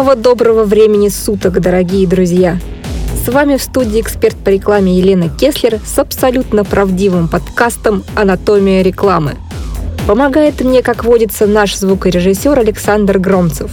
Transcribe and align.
Снова 0.00 0.16
доброго 0.16 0.64
времени 0.64 1.10
суток, 1.10 1.60
дорогие 1.60 2.06
друзья! 2.06 2.58
С 3.22 3.28
вами 3.28 3.58
в 3.58 3.62
студии 3.62 4.00
эксперт 4.00 4.34
по 4.34 4.48
рекламе 4.48 4.96
Елена 4.96 5.28
Кеслер 5.28 5.78
с 5.84 5.98
абсолютно 5.98 6.64
правдивым 6.64 7.28
подкастом 7.28 8.02
«Анатомия 8.16 8.80
рекламы». 8.80 9.36
Помогает 10.06 10.62
мне, 10.62 10.82
как 10.82 11.04
водится, 11.04 11.46
наш 11.46 11.76
звукорежиссер 11.76 12.58
Александр 12.58 13.18
Громцев. 13.18 13.72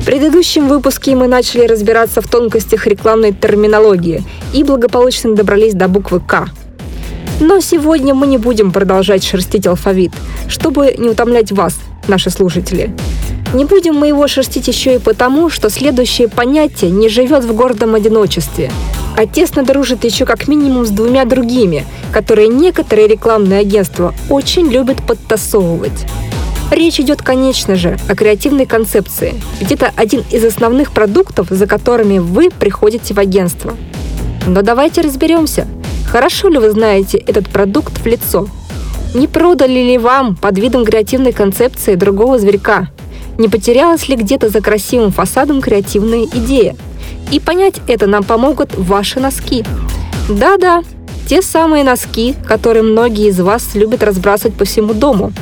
В 0.00 0.04
предыдущем 0.04 0.66
выпуске 0.66 1.14
мы 1.14 1.28
начали 1.28 1.68
разбираться 1.68 2.20
в 2.20 2.26
тонкостях 2.26 2.88
рекламной 2.88 3.32
терминологии 3.32 4.24
и 4.52 4.64
благополучно 4.64 5.36
добрались 5.36 5.74
до 5.74 5.86
буквы 5.86 6.18
«К». 6.18 6.48
Но 7.40 7.60
сегодня 7.60 8.14
мы 8.14 8.26
не 8.26 8.36
будем 8.36 8.72
продолжать 8.72 9.24
шерстить 9.24 9.66
алфавит, 9.66 10.12
чтобы 10.48 10.94
не 10.98 11.08
утомлять 11.08 11.52
вас, 11.52 11.78
наши 12.08 12.30
слушатели. 12.30 12.94
Не 13.54 13.64
будем 13.64 13.94
мы 13.94 14.08
его 14.08 14.26
шерстить 14.26 14.66
еще 14.66 14.96
и 14.96 14.98
потому, 14.98 15.48
что 15.48 15.70
следующее 15.70 16.28
понятие 16.28 16.90
не 16.90 17.08
живет 17.08 17.44
в 17.44 17.54
гордом 17.54 17.94
одиночестве, 17.94 18.72
а 19.16 19.26
тесно 19.26 19.62
дружит 19.62 20.04
еще 20.04 20.26
как 20.26 20.48
минимум 20.48 20.84
с 20.84 20.90
двумя 20.90 21.24
другими, 21.24 21.86
которые 22.12 22.48
некоторые 22.48 23.06
рекламные 23.06 23.60
агентства 23.60 24.14
очень 24.28 24.68
любят 24.68 24.98
подтасовывать. 25.06 26.06
Речь 26.70 27.00
идет, 27.00 27.22
конечно 27.22 27.76
же, 27.76 27.96
о 28.08 28.14
креативной 28.14 28.66
концепции, 28.66 29.34
ведь 29.60 29.72
это 29.72 29.90
один 29.96 30.24
из 30.30 30.44
основных 30.44 30.92
продуктов, 30.92 31.46
за 31.48 31.66
которыми 31.66 32.18
вы 32.18 32.50
приходите 32.50 33.14
в 33.14 33.18
агентство. 33.18 33.74
Но 34.46 34.60
давайте 34.60 35.00
разберемся, 35.00 35.66
хорошо 36.10 36.48
ли 36.48 36.58
вы 36.58 36.70
знаете 36.70 37.18
этот 37.18 37.48
продукт 37.48 37.98
в 37.98 38.06
лицо. 38.06 38.48
Не 39.14 39.26
продали 39.26 39.80
ли 39.80 39.98
вам 39.98 40.36
под 40.36 40.58
видом 40.58 40.84
креативной 40.84 41.32
концепции 41.32 41.94
другого 41.94 42.38
зверька– 42.38 42.88
не 43.38 43.48
потерялась 43.48 44.08
ли 44.08 44.16
где-то 44.16 44.50
за 44.50 44.60
красивым 44.60 45.12
фасадом 45.12 45.62
креативная 45.62 46.24
идея. 46.24 46.76
И 47.30 47.40
понять 47.40 47.76
это 47.86 48.06
нам 48.06 48.24
помогут 48.24 48.76
ваши 48.76 49.20
носки. 49.20 49.64
Да-да, 50.28 50.82
те 51.28 51.40
самые 51.40 51.84
носки, 51.84 52.34
которые 52.46 52.82
многие 52.82 53.28
из 53.28 53.40
вас 53.40 53.74
любят 53.74 54.02
разбрасывать 54.02 54.56
по 54.56 54.64
всему 54.64 54.92
дому. 54.92 55.32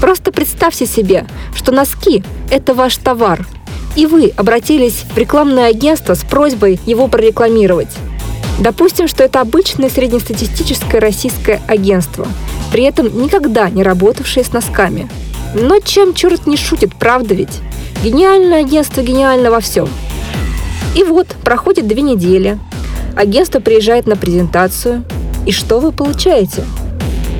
Просто 0.00 0.32
представьте 0.32 0.86
себе, 0.86 1.26
что 1.54 1.72
носки– 1.72 2.22
это 2.50 2.74
ваш 2.74 2.96
товар, 2.96 3.46
и 3.96 4.06
вы 4.06 4.32
обратились 4.36 5.04
в 5.14 5.18
рекламное 5.18 5.68
агентство 5.68 6.14
с 6.14 6.20
просьбой 6.20 6.80
его 6.86 7.08
прорекламировать. 7.08 7.90
Допустим, 8.60 9.08
что 9.08 9.24
это 9.24 9.40
обычное 9.40 9.90
среднестатистическое 9.90 11.00
российское 11.00 11.60
агентство, 11.66 12.28
при 12.70 12.84
этом 12.84 13.22
никогда 13.22 13.68
не 13.68 13.82
работавшее 13.82 14.44
с 14.44 14.52
носками– 14.52 15.08
но 15.54 15.80
чем 15.80 16.14
черт 16.14 16.46
не 16.46 16.56
шутит, 16.56 16.94
правда 16.94 17.34
ведь? 17.34 17.60
Гениальное 18.04 18.60
агентство 18.60 19.02
гениально 19.02 19.50
во 19.50 19.60
всем. 19.60 19.88
И 20.94 21.02
вот, 21.02 21.28
проходит 21.44 21.88
две 21.88 22.02
недели. 22.02 22.58
Агентство 23.16 23.60
приезжает 23.60 24.06
на 24.06 24.16
презентацию. 24.16 25.04
И 25.46 25.52
что 25.52 25.80
вы 25.80 25.92
получаете? 25.92 26.64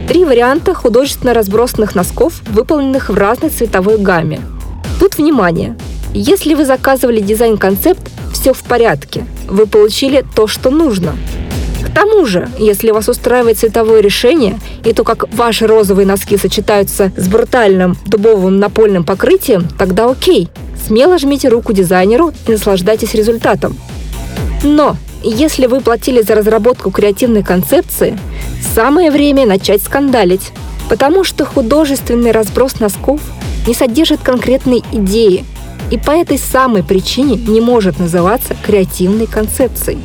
Три 0.08 0.24
варианта 0.24 0.74
художественно 0.74 1.34
разбросанных 1.34 1.94
носков, 1.94 2.42
выполненных 2.48 3.10
в 3.10 3.16
разной 3.16 3.50
цветовой 3.50 3.98
гамме. 3.98 4.40
Тут 4.98 5.18
внимание! 5.18 5.76
Если 6.12 6.54
вы 6.54 6.64
заказывали 6.64 7.20
дизайн-концепт, 7.20 8.10
все 8.32 8.52
в 8.52 8.62
порядке. 8.62 9.24
Вы 9.50 9.66
получили 9.66 10.24
то, 10.34 10.46
что 10.46 10.70
нужно– 10.70 11.14
к 11.90 11.94
тому 11.94 12.24
же, 12.24 12.48
если 12.58 12.92
вас 12.92 13.08
устраивает 13.08 13.58
цветовое 13.58 14.00
решение 14.00 14.60
и 14.84 14.92
то, 14.92 15.02
как 15.02 15.32
ваши 15.34 15.66
розовые 15.66 16.06
носки 16.06 16.36
сочетаются 16.36 17.10
с 17.16 17.26
брутальным 17.26 17.96
дубовым 18.06 18.58
напольным 18.58 19.04
покрытием, 19.04 19.66
тогда 19.76 20.08
окей. 20.08 20.48
Смело 20.86 21.18
жмите 21.18 21.48
руку 21.48 21.72
дизайнеру 21.72 22.32
и 22.46 22.52
наслаждайтесь 22.52 23.14
результатом. 23.14 23.76
Но 24.62 24.96
если 25.22 25.66
вы 25.66 25.80
платили 25.80 26.22
за 26.22 26.34
разработку 26.34 26.90
креативной 26.90 27.42
концепции, 27.42 28.18
самое 28.74 29.10
время 29.10 29.46
начать 29.46 29.82
скандалить, 29.82 30.52
потому 30.88 31.24
что 31.24 31.44
художественный 31.44 32.30
разброс 32.30 32.78
носков 32.80 33.20
не 33.66 33.74
содержит 33.74 34.20
конкретной 34.20 34.82
идеи 34.92 35.44
и 35.90 35.98
по 35.98 36.12
этой 36.12 36.38
самой 36.38 36.82
причине 36.82 37.36
не 37.36 37.60
может 37.60 37.98
называться 37.98 38.54
креативной 38.64 39.26
концепцией. 39.26 39.98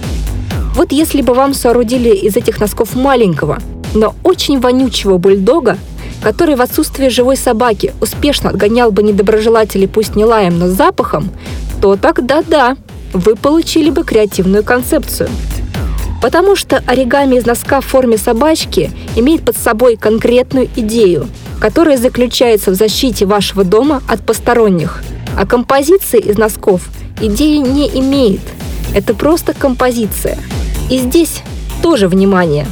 Вот 0.76 0.92
если 0.92 1.22
бы 1.22 1.34
вам 1.34 1.54
соорудили 1.54 2.10
из 2.10 2.36
этих 2.36 2.60
носков 2.60 2.96
маленького, 2.96 3.60
но 3.94 4.14
очень 4.24 4.60
вонючего 4.60 5.18
бульдога, 5.18 5.78
который 6.22 6.56
в 6.56 6.62
отсутствие 6.62 7.10
живой 7.10 7.38
собаки 7.38 7.94
успешно 8.02 8.50
отгонял 8.50 8.92
бы 8.92 9.04
недоброжелателей 9.04 9.88
пусть 9.88 10.16
не 10.16 10.26
лаем, 10.26 10.58
но 10.58 10.68
запахом, 10.68 11.30
то 11.82 11.96
тогда 11.96 12.42
да, 12.42 12.76
вы 13.14 13.36
получили 13.36 13.90
бы 13.90 14.04
креативную 14.04 14.64
концепцию. 14.64 15.30
Потому 16.22 16.56
что 16.56 16.84
оригами 16.88 17.36
из 17.36 17.46
носка 17.46 17.80
в 17.80 17.86
форме 17.86 18.18
собачки 18.18 18.92
имеет 19.16 19.46
под 19.46 19.56
собой 19.56 19.96
конкретную 19.96 20.68
идею, 20.76 21.28
которая 21.62 21.98
заключается 21.98 22.72
в 22.72 22.74
защите 22.74 23.26
вашего 23.26 23.64
дома 23.64 24.02
от 24.08 24.26
посторонних. 24.26 25.04
А 25.38 25.46
композиция 25.46 26.22
из 26.22 26.38
носков 26.38 26.90
идеи 27.22 27.58
не 27.58 27.88
имеет. 28.00 28.42
Это 28.94 29.14
просто 29.14 29.54
композиция– 29.54 30.38
и 30.90 31.00
здесь 31.00 31.42
тоже 31.82 32.08
внимание. 32.08 32.68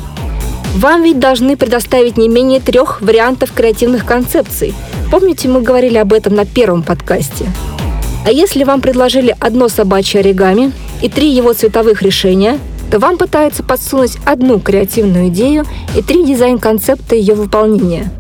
Вам 0.76 1.04
ведь 1.04 1.20
должны 1.20 1.56
предоставить 1.58 2.18
не 2.18 2.28
менее 2.28 2.60
трех 2.60 3.02
вариантов 3.02 3.52
креативных 3.52 4.06
концепций. 4.06 4.74
Помните, 5.12 5.48
мы 5.48 5.62
говорили 5.62 5.98
об 5.98 6.14
этом 6.14 6.36
на 6.36 6.46
первом 6.46 6.84
подкасте. 6.84 7.46
А 8.26 8.32
если 8.32 8.64
вам 8.64 8.82
предложили 8.82 9.36
одно 9.40 9.68
собачье 9.68 10.22
оригами 10.22 10.72
и 11.02 11.10
три 11.10 11.30
его 11.30 11.54
цветовых 11.54 12.02
решения, 12.02 12.60
то 12.90 13.00
вам 13.00 13.18
пытаются 13.18 13.64
подсунуть 13.64 14.18
одну 14.26 14.60
креативную 14.60 15.28
идею 15.28 15.66
и 15.96 16.02
три 16.02 16.24
дизайн-концепта 16.26 17.16
ее 17.16 17.34
выполнения. 17.34 18.12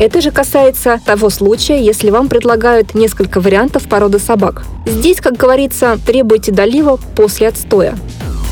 Это 0.00 0.22
же 0.22 0.30
касается 0.30 0.98
того 1.04 1.28
случая, 1.28 1.84
если 1.84 2.08
вам 2.08 2.30
предлагают 2.30 2.94
несколько 2.94 3.38
вариантов 3.38 3.86
породы 3.86 4.18
собак. 4.18 4.62
Здесь, 4.86 5.20
как 5.20 5.36
говорится, 5.36 5.98
требуйте 6.06 6.52
долива 6.52 6.98
после 7.14 7.48
отстоя. 7.48 7.94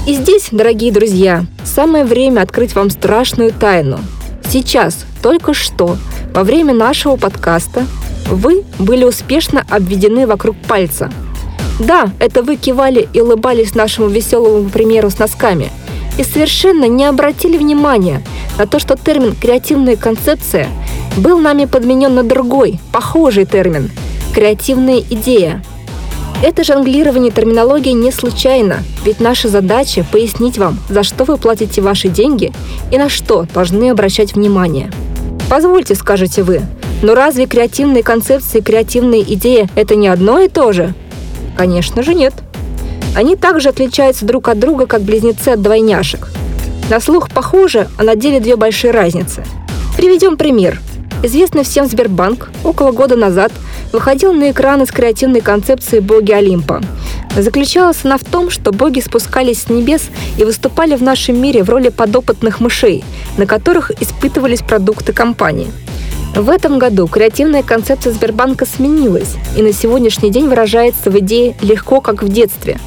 И 0.06 0.12
здесь, 0.12 0.48
дорогие 0.52 0.92
друзья, 0.92 1.46
самое 1.64 2.04
время 2.04 2.42
открыть 2.42 2.74
вам 2.74 2.90
страшную 2.90 3.54
тайну. 3.54 3.98
Сейчас, 4.46 5.06
только 5.22 5.54
что, 5.54 5.96
во 6.34 6.44
время 6.44 6.74
нашего 6.74 7.16
подкаста, 7.16 7.86
вы 8.26 8.62
были 8.78 9.04
успешно 9.04 9.64
обведены 9.70 10.26
вокруг 10.26 10.54
пальца. 10.68 11.10
Да, 11.80 12.10
это 12.20 12.42
вы 12.42 12.56
кивали 12.56 13.08
и 13.14 13.22
улыбались 13.22 13.74
нашему 13.74 14.08
веселому 14.08 14.68
примеру 14.68 15.08
с 15.08 15.18
носками 15.18 15.70
и 16.18 16.24
совершенно 16.24 16.84
не 16.84 17.06
обратили 17.06 17.56
внимания 17.56 18.22
на 18.58 18.66
то, 18.66 18.78
что 18.78 18.96
термин 18.96 19.34
«креативная 19.40 19.96
концепция» 19.96 20.68
был 21.16 21.38
нами 21.38 21.64
подменен 21.64 22.14
на 22.14 22.22
другой, 22.22 22.80
похожий 22.92 23.46
термин– 23.46 23.90
«креативная 24.34 24.98
идея», 24.98 25.62
это 26.40 26.62
жонглирование 26.62 27.32
терминологии 27.32 27.90
не 27.90 28.12
случайно, 28.12 28.84
ведь 29.04 29.18
наша 29.18 29.48
задача– 29.48 30.06
пояснить 30.12 30.56
вам, 30.56 30.78
за 30.88 31.02
что 31.02 31.24
вы 31.24 31.36
платите 31.36 31.80
ваши 31.80 32.08
деньги 32.08 32.52
и 32.92 32.98
на 32.98 33.08
что 33.08 33.44
должны 33.52 33.90
обращать 33.90 34.34
внимание. 34.34 34.92
Позвольте, 35.50 35.96
скажете 35.96 36.44
вы, 36.44 36.62
но 37.02 37.14
разве 37.14 37.46
креативные 37.46 38.04
концепции 38.04 38.58
и 38.58 38.62
креативные 38.62 39.22
идеи– 39.34 39.68
это 39.74 39.96
не 39.96 40.06
одно 40.06 40.38
и 40.38 40.48
то 40.48 40.72
же? 40.72 40.94
Конечно 41.56 42.04
же 42.04 42.14
нет. 42.14 42.34
Они 43.18 43.34
также 43.34 43.70
отличаются 43.70 44.24
друг 44.24 44.48
от 44.48 44.60
друга, 44.60 44.86
как 44.86 45.02
близнецы 45.02 45.48
от 45.48 45.60
двойняшек. 45.60 46.28
На 46.88 47.00
слух 47.00 47.28
похоже, 47.30 47.88
а 47.98 48.04
на 48.04 48.14
деле 48.14 48.38
две 48.38 48.54
большие 48.54 48.92
разницы. 48.92 49.44
Приведем 49.96 50.36
пример. 50.36 50.80
Известный 51.24 51.64
всем 51.64 51.88
Сбербанк 51.88 52.48
около 52.62 52.92
года 52.92 53.16
назад– 53.16 53.50
выходил 53.92 54.32
на 54.32 54.50
экраны 54.50 54.86
с 54.86 54.90
креативной 54.90 55.40
концепцией 55.40 56.00
«Боги 56.00 56.32
Олимпа». 56.32 56.80
Заключалась 57.36 58.04
она 58.04 58.18
в 58.18 58.24
том, 58.24 58.50
что 58.50 58.72
боги 58.72 59.00
спускались 59.00 59.62
с 59.62 59.68
небес 59.68 60.02
и 60.38 60.44
выступали 60.44 60.96
в 60.96 61.02
нашем 61.02 61.40
мире 61.40 61.62
в 61.62 61.70
роли 61.70 61.88
подопытных 61.88 62.60
мышей, 62.60 63.04
на 63.36 63.46
которых 63.46 63.90
испытывались 64.00 64.62
продукты 64.62 65.12
компании. 65.12 65.70
В 66.34 66.50
этом 66.50 66.78
году 66.78 67.06
креативная 67.06 67.62
концепция 67.62 68.12
Сбербанка 68.12 68.66
сменилась 68.66 69.34
и 69.56 69.62
на 69.62 69.72
сегодняшний 69.72 70.30
день 70.30 70.46
выражается 70.48 71.10
в 71.10 71.18
идее 71.18 71.56
«легко, 71.62 72.00
как 72.00 72.22
в 72.22 72.28
детстве», 72.28 72.78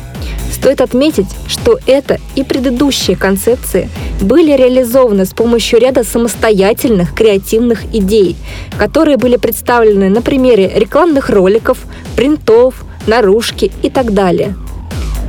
Стоит 0.61 0.79
отметить, 0.79 1.25
что 1.47 1.79
это 1.87 2.19
и 2.35 2.43
предыдущие 2.43 3.17
концепции 3.17 3.89
были 4.21 4.55
реализованы 4.55 5.25
с 5.25 5.33
помощью 5.33 5.79
ряда 5.79 6.03
самостоятельных 6.03 7.15
креативных 7.15 7.85
идей, 7.95 8.35
которые 8.77 9.17
были 9.17 9.37
представлены 9.37 10.09
на 10.09 10.21
примере 10.21 10.71
рекламных 10.75 11.31
роликов, 11.31 11.79
принтов, 12.15 12.85
наружки 13.07 13.71
и 13.81 13.89
так 13.89 14.13
далее. 14.13 14.53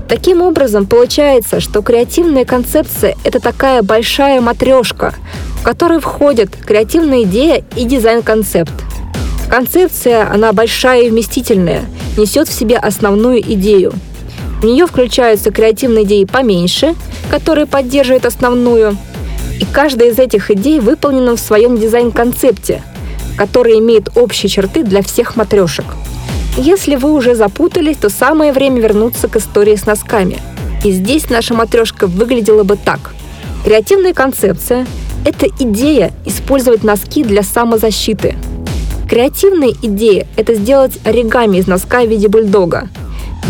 Таким 0.06 0.43
образом, 0.43 0.84
получается, 0.84 1.61
что 1.61 1.81
креативная 1.81 2.44
концепция– 2.44 3.17
это 3.25 3.40
такая 3.40 3.82
большая 3.82 4.43
матрешка, 4.43 5.14
в 5.61 5.62
которой 5.62 5.99
входят 5.99 6.50
креативная 6.55 7.23
идея 7.23 7.64
и 7.75 7.84
дизайн-концепт– 7.87 8.73
Концепция, 9.52 10.32
она 10.32 10.55
большая 10.55 11.02
и 11.02 11.11
вместительная, 11.11 11.82
несет 12.17 12.49
в 12.49 12.55
себе 12.55 12.79
основную 12.79 13.38
идею. 13.52 13.93
В 14.62 14.64
нее 14.64 14.87
включаются 14.87 15.50
креативные 15.50 16.05
идеи 16.05 16.25
поменьше, 16.25 16.94
которые 17.31 17.67
поддерживают 17.67 18.25
основную, 18.25 18.97
и 19.59 19.64
каждая 19.64 20.11
из 20.11 20.20
этих 20.20 20.53
идей 20.53 20.79
выполнена 20.79 21.35
в 21.35 21.41
своем 21.41 21.76
дизайн-концепте, 21.76 22.81
который 23.37 23.81
имеет 23.81 24.17
общие 24.17 24.49
черты 24.49 24.85
для 24.85 25.03
всех 25.03 25.35
матрешек. 25.35 25.87
Если 26.56 26.94
вы 26.94 27.12
уже 27.12 27.35
запутались, 27.35 27.97
то 27.97 28.09
самое 28.09 28.53
время 28.53 28.81
вернуться 28.81 29.26
к 29.26 29.35
истории 29.35 29.75
с 29.75 29.85
носками. 29.85 30.38
И 30.85 30.93
здесь 30.93 31.29
наша 31.29 31.55
матрешка 31.55 32.06
выглядела 32.06 32.62
бы 32.62 32.76
так. 32.76 33.15
Креативная 33.65 34.15
концепция– 34.15 34.87
это 35.26 35.49
идея 35.58 36.12
использовать 36.25 36.85
носки 36.85 37.25
для 37.25 37.43
самозащиты– 37.43 38.37
Креативная 39.12 39.75
идея– 39.82 40.26
это 40.37 40.55
сделать 40.55 40.99
оригами 41.05 41.58
из 41.58 41.67
носка 41.67 42.03
в 42.03 42.08
виде 42.08 42.29
бульдога. 42.29 42.88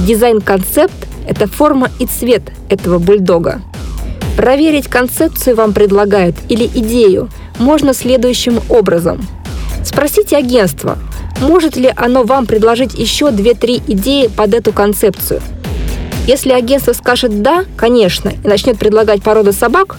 Дизайн-концепт– 0.07 0.95
это 1.29 1.47
форма 1.47 1.91
и 1.99 2.07
цвет 2.07 2.43
этого 2.69 2.99
бульдога. 2.99 3.63
Проверить 4.37 4.89
концепцию 4.89 5.57
вам 5.57 5.73
предлагают 5.73 6.37
или 6.49 6.67
идею 6.67 7.29
можно 7.59 7.95
следующим 7.95 8.61
образом. 8.69 9.27
Спросите 9.85 10.37
агентство, 10.37 10.99
может 11.41 11.77
ли 11.77 11.93
оно 11.95 12.25
вам 12.25 12.47
предложить 12.47 12.95
еще 12.95 13.27
2-3 13.27 13.83
идеи 13.89 14.29
под 14.29 14.55
эту 14.55 14.73
концепцию. 14.73 15.41
Если 16.27 16.53
агентство 16.53 16.93
скажет 16.93 17.43
«да», 17.43 17.65
конечно, 17.77 18.31
и 18.31 18.47
начнет 18.47 18.79
предлагать 18.79 19.23
породы 19.23 19.53
собак, 19.53 19.97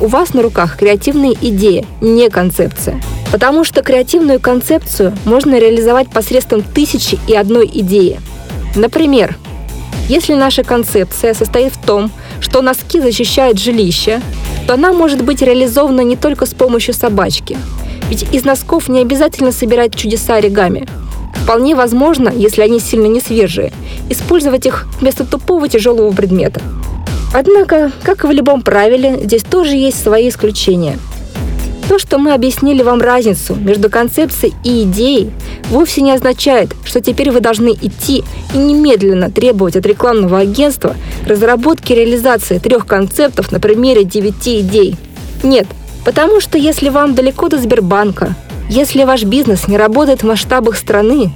у 0.00 0.06
вас 0.06 0.34
на 0.34 0.42
руках 0.42 0.76
креативная 0.76 1.34
идея, 1.40 1.84
не 2.00 2.30
концепция– 2.30 3.00
Потому 3.34 3.64
что 3.64 3.82
креативную 3.82 4.38
концепцию 4.38 5.12
можно 5.24 5.58
реализовать 5.58 6.08
посредством 6.08 6.62
тысячи 6.62 7.18
и 7.26 7.34
одной 7.34 7.68
идеи. 7.74 8.20
Например, 8.76 9.36
если 10.08 10.34
наша 10.34 10.64
концепция 10.64 11.34
состоит 11.34 11.72
в 11.72 11.84
том, 11.84 12.10
что 12.40 12.62
носки 12.62 13.00
защищают 13.00 13.58
жилище, 13.58 14.20
то 14.66 14.74
она 14.74 14.92
может 14.92 15.22
быть 15.24 15.42
реализована 15.42 16.02
не 16.02 16.16
только 16.16 16.46
с 16.46 16.54
помощью 16.54 16.94
собачки. 16.94 17.56
Ведь 18.10 18.22
из 18.34 18.44
носков 18.44 18.88
не 18.88 19.00
обязательно 19.00 19.52
собирать 19.52 19.94
чудеса 19.94 20.36
оригами. 20.36 20.86
Вполне 21.42 21.74
возможно, 21.74 22.30
если 22.34 22.62
они 22.62 22.80
сильно 22.80 23.06
не 23.06 23.20
свежие, 23.20 23.72
использовать 24.10 24.66
их 24.66 24.86
вместо 25.00 25.24
тупого 25.24 25.68
тяжелого 25.68 26.12
предмета. 26.12 26.60
Однако, 27.32 27.90
как 28.02 28.24
и 28.24 28.26
в 28.26 28.30
любом 28.30 28.62
правиле, 28.62 29.20
здесь 29.24 29.42
тоже 29.42 29.76
есть 29.76 30.02
свои 30.02 30.28
исключения– 30.28 30.98
то, 31.88 31.98
что 31.98 32.18
мы 32.18 32.32
объяснили 32.32 32.82
вам 32.82 33.00
разницу 33.00 33.54
между 33.54 33.90
концепцией 33.90 34.54
и 34.64 34.84
идеей, 34.84 35.30
вовсе 35.68 36.00
не 36.00 36.12
означает, 36.12 36.70
что 36.84 37.00
теперь 37.00 37.30
вы 37.30 37.40
должны 37.40 37.70
идти 37.70 38.24
и 38.54 38.58
немедленно 38.58 39.30
требовать 39.30 39.76
от 39.76 39.86
рекламного 39.86 40.38
агентства 40.38 40.96
разработки 41.26 41.92
и 41.92 41.96
реализации 41.96 42.58
трех 42.58 42.86
концептов 42.86 43.52
на 43.52 43.60
примере 43.60 44.04
девяти 44.04 44.60
идей. 44.60 44.96
Нет, 45.42 45.66
потому 46.04 46.40
что 46.40 46.56
если 46.56 46.88
вам 46.88 47.14
далеко 47.14 47.48
до 47.48 47.58
Сбербанка, 47.58 48.34
если 48.70 49.04
ваш 49.04 49.24
бизнес 49.24 49.68
не 49.68 49.76
работает 49.76 50.22
в 50.22 50.26
масштабах 50.26 50.76
страны, 50.76 51.32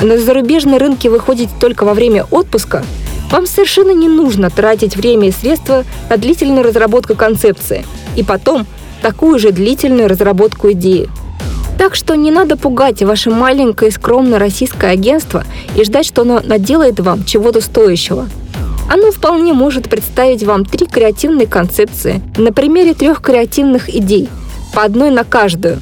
а 0.00 0.04
на 0.04 0.16
зарубежные 0.18 0.78
рынки 0.78 1.08
выходите 1.08 1.50
только 1.60 1.84
во 1.84 1.94
время 1.94 2.24
отпуска, 2.30 2.84
вам 3.32 3.46
совершенно 3.46 3.90
не 3.90 4.08
нужно 4.08 4.48
тратить 4.48 4.96
время 4.96 5.28
и 5.28 5.32
средства 5.32 5.84
на 6.08 6.16
длительную 6.16 6.62
разработку 6.62 7.16
концепции 7.16 7.84
и 8.16 8.22
потом– 8.22 8.64
такую 9.02 9.38
же 9.38 9.52
длительную 9.52 10.08
разработку 10.08 10.72
идеи. 10.72 11.08
Так 11.78 11.94
что 11.94 12.16
не 12.16 12.32
надо 12.32 12.56
пугать 12.56 13.02
ваше 13.02 13.30
маленькое 13.30 13.90
и 13.90 13.94
скромное 13.94 14.40
российское 14.40 14.90
агентство 14.90 15.44
и 15.76 15.84
ждать, 15.84 16.06
что 16.06 16.22
оно 16.22 16.40
наделает 16.44 16.98
вам 16.98 17.24
чего-то 17.24 17.60
стоящего. 17.60 18.28
Оно 18.90 19.12
вполне 19.12 19.52
может 19.52 19.88
представить 19.88 20.42
вам 20.42 20.64
три 20.64 20.86
креативные 20.86 21.46
концепции 21.46 22.20
на 22.36 22.52
примере 22.52 22.94
трех 22.94 23.20
креативных 23.20 23.94
идей, 23.94 24.28
по 24.74 24.82
одной 24.82 25.10
на 25.10 25.24
каждую. 25.24 25.78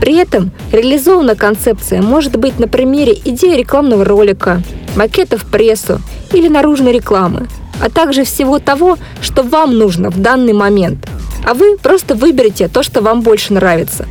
При 0.00 0.14
этом 0.16 0.52
реализована 0.70 1.34
концепция 1.34 2.02
может 2.02 2.36
быть 2.36 2.60
на 2.60 2.68
примере 2.68 3.14
идеи 3.24 3.56
рекламного 3.56 4.04
ролика, 4.04 4.62
макета 4.94 5.38
в 5.38 5.44
прессу 5.46 6.00
или 6.32 6.48
наружной 6.48 6.92
рекламы, 6.92 7.48
а 7.82 7.90
также 7.90 8.24
всего 8.24 8.58
того, 8.58 8.96
что 9.22 9.42
вам 9.42 9.76
нужно 9.76 10.10
в 10.10 10.20
данный 10.20 10.52
момент– 10.52 11.08
а 11.46 11.54
вы 11.54 11.78
просто 11.78 12.14
выберите 12.14 12.68
то, 12.68 12.82
что 12.82 13.00
вам 13.00 13.22
больше 13.22 13.54
нравится. 13.54 14.06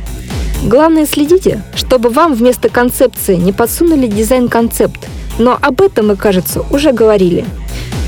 Главное, 0.64 1.06
следите, 1.06 1.62
чтобы 1.76 2.08
вам 2.08 2.34
вместо 2.34 2.70
концепции 2.70 3.36
не 3.36 3.52
подсунули 3.52 4.06
дизайн-концепт, 4.06 5.06
но 5.38 5.56
об 5.60 5.82
этом 5.82 6.08
мы, 6.08 6.16
кажется, 6.16 6.62
уже 6.70 6.92
говорили. 6.92 7.44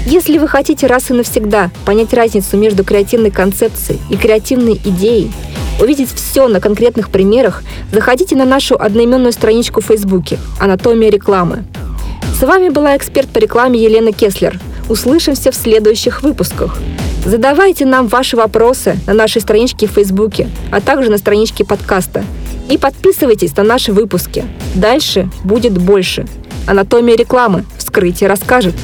Если 0.07 0.39
вы 0.39 0.49
хотите 0.49 0.87
раз 0.87 1.11
и 1.11 1.13
навсегда 1.13 1.71
понять 1.85 2.15
разницу 2.15 2.57
между 2.57 2.85
креативной 2.85 3.31
концепцией 3.31 4.01
и 4.09 4.17
креативной 4.17 4.81
идеей, 4.83 5.31
увидеть 5.79 6.11
все 6.11 6.49
на 6.49 6.59
конкретных 6.59 7.11
примерах, 7.11 7.63
заходите 7.93 8.35
на 8.35 8.47
нашу 8.47 8.81
одноименную 8.81 9.33
страничку 9.33 9.83
в 9.83 9.87
Фейсбуке 9.87 10.39
«Анатомия 10.59 11.11
рекламы». 11.11 11.65
С 12.35 12.43
вами 12.43 12.71
была 12.71 12.97
эксперт 12.97 13.29
по 13.29 13.39
рекламе 13.39 13.83
Елена 13.83 14.13
Кеслер. 14.13 14.59
Услышимся 14.89 15.51
в 15.51 15.55
следующих 15.55 16.23
выпусках. 16.23 16.79
Задавайте 17.25 17.85
нам 17.85 18.09
ваши 18.09 18.37
вопросы 18.37 18.99
на 19.07 19.13
нашей 19.13 19.43
страничке 19.43 19.87
в 19.87 19.91
Фейсбуке, 19.91 20.49
а 20.71 20.81
также 20.81 21.11
на 21.11 21.19
страничке 21.19 21.65
подкаста. 21.65 22.25
И 22.71 22.79
подписывайтесь 22.79 23.57
на 23.57 23.65
наши 23.65 23.93
выпуски. 23.93 24.45
Дальше 24.75 25.31
будет 25.45 25.77
больше. 25.77 26.27
Анатомия 26.67 27.17
рекламы. 27.17 27.65
Вскрытие 27.79 28.29
расскажет. 28.29 28.75